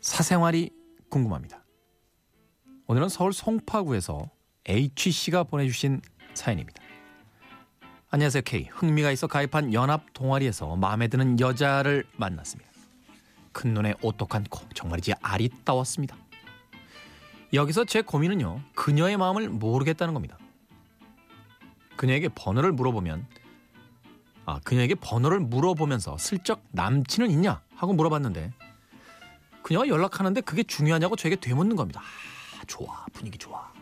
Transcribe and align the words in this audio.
사생활이 0.00 0.70
궁금합니다. 1.08 1.64
오늘은 2.88 3.08
서울 3.08 3.32
송파구에서 3.32 4.28
H씨가 4.68 5.44
보내주신 5.44 6.00
사연입니다. 6.34 6.82
안녕하세요 8.10 8.42
K. 8.42 8.66
흥미가 8.72 9.12
있어 9.12 9.28
가입한 9.28 9.74
연합 9.74 10.12
동아리에서 10.12 10.74
마음에 10.74 11.06
드는 11.06 11.38
여자를 11.38 12.04
만났습니다. 12.16 12.68
큰 13.52 13.74
눈에 13.74 13.94
오똑한 14.02 14.42
코 14.50 14.68
정말이지 14.74 15.12
아리따웠습니다. 15.22 16.16
여기서 17.52 17.84
제 17.84 18.02
고민은요. 18.02 18.60
그녀의 18.74 19.18
마음을 19.18 19.48
모르겠다는 19.50 20.14
겁니다. 20.14 20.36
그녀에게 21.96 22.28
번호를 22.34 22.72
물어보면 22.72 23.24
아, 24.46 24.58
그녀에게 24.64 24.96
번호를 24.96 25.38
물어보면서 25.38 26.18
슬쩍 26.18 26.64
남친은 26.72 27.30
있냐 27.30 27.62
하고 27.76 27.92
물어봤는데 27.92 28.52
그녀가 29.62 29.86
연락하는데 29.88 30.40
그게 30.42 30.62
중요하냐고 30.62 31.16
저에게 31.16 31.36
되묻는 31.36 31.76
겁니다. 31.76 32.02
아, 32.58 32.64
좋아. 32.66 33.04
분위기 33.12 33.38
좋아. 33.38 33.72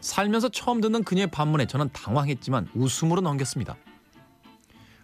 살면서 0.00 0.50
처음 0.50 0.80
듣는 0.80 1.02
그녀의 1.02 1.28
반문에 1.28 1.66
저는 1.66 1.90
당황했지만 1.92 2.68
웃음으로 2.74 3.20
넘겼습니다. 3.22 3.76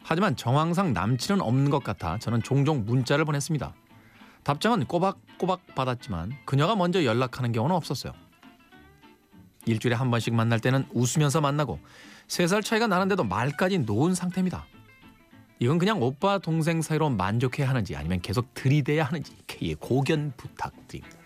하지만 0.02 0.36
정황상 0.36 0.92
남친은 0.92 1.40
없는 1.40 1.70
것 1.70 1.84
같아 1.84 2.18
저는 2.18 2.42
종종 2.42 2.84
문자를 2.84 3.24
보냈습니다. 3.24 3.74
답장은 4.42 4.86
꼬박꼬박 4.86 5.74
받았지만 5.74 6.32
그녀가 6.44 6.74
먼저 6.74 7.04
연락하는 7.04 7.52
경우는 7.52 7.74
없었어요. 7.76 8.12
일주일에 9.66 9.94
한 9.94 10.10
번씩 10.10 10.34
만날 10.34 10.58
때는 10.60 10.86
웃으면서 10.92 11.40
만나고 11.40 11.78
세 12.28 12.46
살 12.46 12.62
차이가 12.62 12.86
나는데도 12.86 13.24
말까지 13.24 13.78
놓은 13.80 14.14
상태입니다. 14.14 14.66
이건 15.60 15.78
그냥 15.78 16.02
오빠 16.02 16.38
동생 16.38 16.80
사이로 16.80 17.10
만족해야 17.10 17.68
하는지 17.68 17.94
아니면 17.94 18.20
계속 18.22 18.52
들이대야 18.54 19.04
하는지 19.04 19.36
K의 19.46 19.74
고견 19.74 20.32
부탁드립니다. 20.34 21.18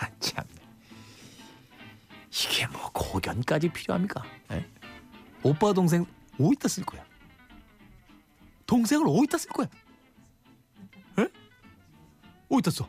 아, 0.00 0.08
참. 0.18 0.44
이게 2.30 2.66
뭐 2.68 2.90
고견까지 2.92 3.68
필요합니까? 3.68 4.24
에? 4.50 4.56
예? 4.56 4.66
오빠 5.42 5.74
동생 5.74 6.06
어디다 6.40 6.68
쓸 6.68 6.84
거야? 6.84 7.04
동생을 8.66 9.06
어디다 9.06 9.36
쓸 9.36 9.50
거야? 9.50 9.66
에? 11.18 11.22
예? 11.22 11.28
어디다 12.48 12.70
써? 12.70 12.88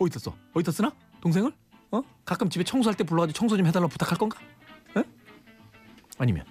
어디다 0.00 0.18
써? 0.18 0.36
어디다 0.54 0.72
쓰나? 0.72 0.92
동생을? 1.20 1.52
어? 1.92 2.02
가끔 2.24 2.50
집에 2.50 2.64
청소할 2.64 2.96
때 2.96 3.04
불러가지고 3.04 3.36
청소 3.36 3.56
좀 3.56 3.64
해달라고 3.64 3.90
부탁할 3.90 4.18
건가? 4.18 4.40
에? 4.96 5.04
아니면 6.18 6.44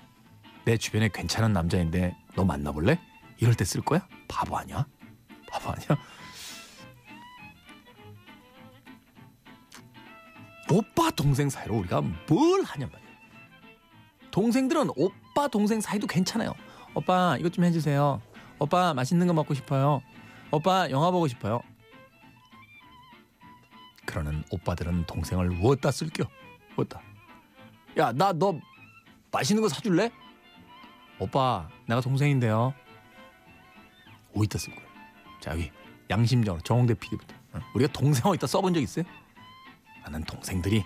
내 0.63 0.77
주변에 0.77 1.09
괜찮은 1.09 1.51
남자인데 1.51 2.15
너 2.37 2.45
만나볼래? 2.45 2.99
이럴 3.39 3.55
때 3.55 3.65
쓸 3.65 3.81
거야? 3.81 4.07
바보 4.27 4.57
아니야? 4.57 4.85
바보 5.49 5.71
아니야? 5.71 5.87
오빠 10.71 11.09
동생 11.11 11.49
사이로 11.49 11.75
우리가 11.79 12.01
뭘 12.29 12.61
하냔 12.63 12.89
말이야. 12.91 13.07
동생들은 14.31 14.89
오빠 14.95 15.47
동생 15.47 15.81
사이도 15.81 16.05
괜찮아요. 16.07 16.53
오빠 16.93 17.37
이것 17.39 17.51
좀 17.53 17.63
해주세요. 17.65 18.21
오빠 18.59 18.93
맛있는 18.93 19.25
거 19.27 19.33
먹고 19.33 19.53
싶어요. 19.53 20.01
오빠 20.51 20.89
영화 20.91 21.09
보고 21.09 21.27
싶어요. 21.27 21.61
그러는 24.05 24.43
오빠들은 24.51 25.05
동생을 25.07 25.49
무엇다 25.49 25.91
쓸겨? 25.91 26.25
무엇다? 26.75 27.01
야 27.97 28.11
나 28.11 28.31
너 28.31 28.59
맛있는 29.31 29.61
거 29.63 29.69
사줄래? 29.69 30.11
오빠 31.19 31.67
내가 31.87 32.01
동생인데요. 32.01 32.73
어디다 34.35 34.57
쓸 34.59 34.75
거야? 34.75 34.85
자 35.41 35.51
여기 35.51 35.71
양심적으로 36.09 36.61
정홍대 36.63 36.93
PD부터 36.95 37.35
우리가 37.73 37.91
동생 37.91 38.25
어디다 38.25 38.47
써본 38.47 38.73
적 38.73 38.79
있어요? 38.81 39.03
나는 40.03 40.23
동생들이 40.23 40.83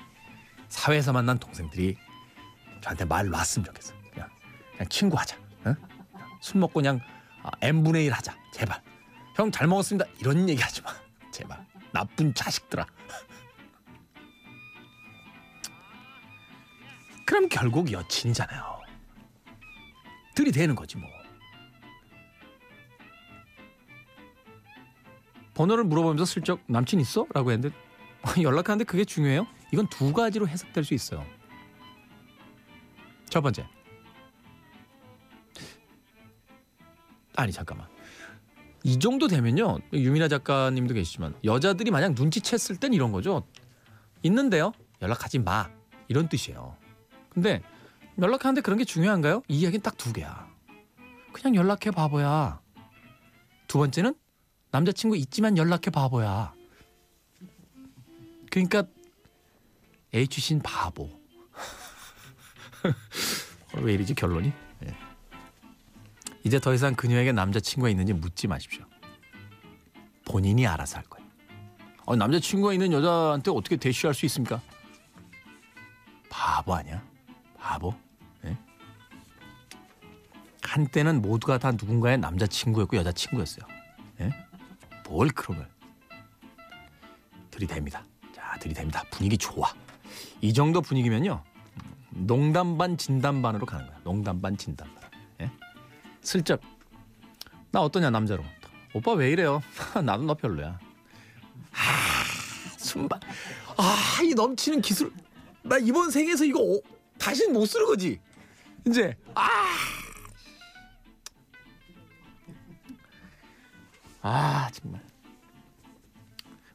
사회에서 0.69 1.11
만난 1.13 1.37
동생들이 1.37 1.95
저한테 2.81 3.05
말 3.05 3.29
놨으면 3.29 3.65
좋겠어. 3.65 3.93
그냥, 4.11 4.29
그냥 4.71 4.89
친구하자. 4.89 5.37
응? 5.67 5.75
술 6.39 6.59
먹고 6.61 6.73
그냥 6.75 6.99
아, 7.43 7.51
n분의 7.61 8.05
1 8.05 8.13
하자. 8.13 8.35
제발. 8.53 8.81
형 9.35 9.51
잘 9.51 9.67
먹었습니다. 9.67 10.09
이런 10.19 10.47
얘기 10.49 10.61
하지 10.61 10.81
마. 10.81 10.91
제발. 11.31 11.63
나쁜 11.91 12.33
자식들아. 12.33 12.85
그럼 17.25 17.47
결국 17.49 17.91
여친이잖아요. 17.91 18.80
들이대는 20.35 20.75
거지 20.75 20.97
뭐. 20.97 21.09
번호를 25.53 25.83
물어보면서 25.83 26.25
슬쩍 26.25 26.61
남친 26.67 26.99
있어? 27.01 27.25
라고 27.33 27.51
했는데 27.51 27.75
연락하는데 28.41 28.85
그게 28.85 29.05
중요해요? 29.05 29.45
이건 29.71 29.87
두 29.87 30.13
가지로 30.13 30.47
해석될 30.47 30.83
수 30.83 30.93
있어요. 30.93 31.25
첫 33.29 33.41
번째. 33.41 33.65
아니 37.35 37.51
잠깐만. 37.51 37.87
이 38.83 38.97
정도 38.99 39.27
되면요. 39.27 39.79
유미나 39.93 40.27
작가님도 40.27 40.93
계시지만 40.95 41.35
여자들이 41.43 41.91
만약 41.91 42.13
눈치챘을 42.15 42.79
땐 42.79 42.93
이런 42.93 43.11
거죠. 43.11 43.47
있는데요. 44.23 44.73
연락하지 45.01 45.39
마. 45.39 45.69
이런 46.07 46.27
뜻이에요. 46.27 46.75
근데 47.29 47.61
연락하는데 48.19 48.61
그런 48.61 48.77
게 48.77 48.85
중요한가요? 48.85 49.43
이 49.47 49.59
이야기는 49.59 49.81
딱 49.81 49.97
두 49.97 50.13
개야. 50.13 50.49
그냥 51.33 51.55
연락해 51.55 51.91
바보야. 51.91 52.59
두 53.67 53.77
번째는 53.77 54.13
남자친구 54.71 55.15
있지만 55.17 55.57
연락해 55.57 55.89
바보야. 55.91 56.53
그러니까 58.49 58.83
H신 60.13 60.59
바보. 60.61 61.09
왜 63.81 63.93
이러지 63.93 64.13
결론이? 64.13 64.51
네. 64.79 64.95
이제 66.43 66.59
더 66.59 66.73
이상 66.73 66.95
그녀에게 66.95 67.31
남자친구가 67.31 67.89
있는지 67.89 68.11
묻지 68.13 68.47
마십시오. 68.47 68.83
본인이 70.25 70.67
알아서 70.67 70.97
할 70.97 71.05
거예요. 71.05 71.25
아, 72.07 72.15
남자친구가 72.15 72.73
있는 72.73 72.91
여자한테 72.91 73.51
어떻게 73.51 73.77
대쉬할 73.77 74.13
수 74.13 74.25
있습니까? 74.25 74.61
바보 76.29 76.73
아니야? 76.73 77.01
바보? 77.61 77.93
네? 78.41 78.57
한때는 80.63 81.21
모두가 81.21 81.59
다 81.59 81.71
누군가의 81.71 82.17
남자친구였고 82.17 82.97
여자친구였어요. 82.97 83.65
네? 84.17 84.31
뭘 85.07 85.29
그런 85.29 85.59
걸. 85.59 85.69
들이댑니다. 87.51 88.01
자, 88.33 88.57
들이댑니다. 88.59 89.09
분위기 89.11 89.37
좋아. 89.37 89.71
이 90.41 90.51
정도 90.53 90.81
분위기면요. 90.81 91.43
농담 92.09 92.77
반 92.77 92.97
진담 92.97 93.41
반으로 93.41 93.65
가는 93.65 93.85
거야. 93.85 93.97
농담 94.03 94.41
반 94.41 94.57
진담 94.57 94.87
반. 94.95 95.09
예? 95.41 95.51
슬쩍 96.21 96.59
나 97.71 97.81
어떠냐 97.81 98.09
남자로. 98.09 98.43
오빠 98.93 99.13
왜 99.13 99.31
이래요? 99.31 99.61
나도 100.03 100.23
너 100.23 100.33
별로야. 100.33 100.77
아, 101.71 101.77
순발. 102.77 103.19
아, 103.77 104.19
이 104.23 104.33
넘치는 104.33 104.81
기술. 104.81 105.13
나 105.63 105.77
이번 105.77 106.11
생에서 106.11 106.43
이거 106.43 106.59
오, 106.59 106.81
다시는 107.21 107.53
못 107.53 107.65
쓰는 107.67 107.85
거지. 107.85 108.19
이제 108.87 109.15
아. 109.35 109.47
아, 114.23 114.69
정말. 114.73 115.01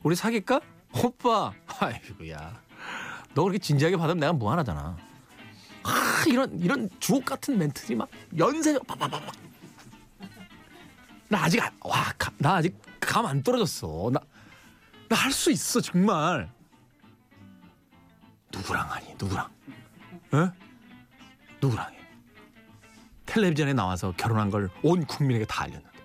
우리 0.03 0.15
사귈까? 0.17 0.61
오빠. 1.05 1.53
아이고야. 1.81 2.63
너 3.35 3.43
그렇게 3.43 3.59
진지하게 3.59 3.97
받으면 3.97 4.19
내가 4.21 4.33
뭐 4.33 4.51
하나잖아. 4.53 4.97
아, 5.83 6.25
이런 6.27 6.59
이런 6.59 6.89
주옥 7.01 7.25
같은 7.25 7.59
멘트들이 7.59 7.95
막 7.97 8.09
연쇄적 8.37 8.87
빠바바바. 8.87 9.33
나 11.29 11.43
아직 11.45 11.61
와, 11.81 12.13
나 12.39 12.55
아직 12.57 12.77
감 13.01 13.27
안 13.27 13.43
떨어졌어. 13.43 14.11
나 14.13 14.21
나 15.09 15.17
할 15.17 15.33
수 15.33 15.51
있어 15.53 15.81
정말. 15.81 16.51
누구랑 18.53 18.91
하니? 18.91 19.15
누구랑? 19.19 19.49
에? 20.35 20.51
누구랑 21.61 21.93
해? 21.93 21.97
텔레비전에 23.27 23.73
나와서 23.73 24.13
결혼한 24.17 24.51
걸 24.51 24.69
온 24.83 25.05
국민에게 25.07 25.45
다 25.47 25.65
알렸는데 25.65 25.99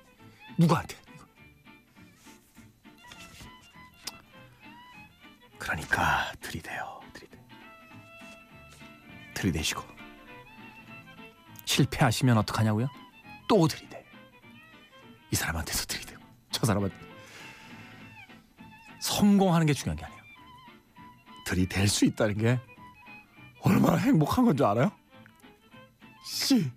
누구한테? 0.58 0.96
그러니까 5.58 6.32
들이대요. 6.42 7.00
들이대시고 9.34 9.82
실패하시면 11.66 12.38
어떡하냐고요? 12.38 12.88
또 13.48 13.68
들이대. 13.68 14.04
이 15.32 15.36
사람한테서 15.36 15.86
들이대고 15.86 16.22
저 16.52 16.66
사람한테 16.66 16.96
성공하는 19.00 19.66
게 19.66 19.74
중요한 19.74 19.98
게 19.98 20.06
아니에요. 20.06 20.22
들이댈 21.46 21.88
수 21.88 22.06
있다는 22.06 22.38
게 22.38 22.60
얼마나 23.64 23.98
행복한 23.98 24.46
건 24.46 24.56
줄 24.58 24.66
알아요? 24.66 24.92
씨. 26.26 26.70